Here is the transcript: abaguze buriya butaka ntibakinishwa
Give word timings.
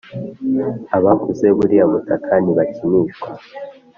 abaguze 0.97 1.47
buriya 1.57 1.85
butaka 1.91 2.33
ntibakinishwa 2.43 3.27